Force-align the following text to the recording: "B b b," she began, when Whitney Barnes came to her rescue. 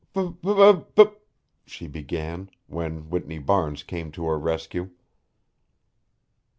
"B 0.15 0.31
b 0.43 0.73
b," 0.95 1.05
she 1.67 1.85
began, 1.85 2.49
when 2.65 3.11
Whitney 3.11 3.37
Barnes 3.37 3.83
came 3.83 4.11
to 4.13 4.25
her 4.25 4.39
rescue. 4.39 4.89